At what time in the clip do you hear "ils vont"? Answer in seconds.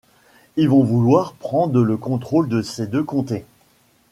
0.57-0.81